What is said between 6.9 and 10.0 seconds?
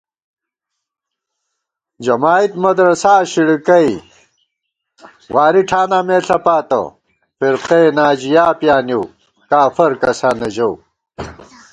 * فِرقئہ ناجیاپیانِیؤ، کافر